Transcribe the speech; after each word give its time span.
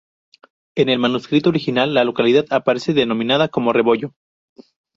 En 0.73 0.89
el 0.89 0.97
manuscrito 0.97 1.49
original, 1.49 1.93
la 1.93 2.03
localidad 2.03 2.45
aparece 2.49 2.95
denominada 2.95 3.49
como 3.49 3.71
Rebollo. 3.71 4.15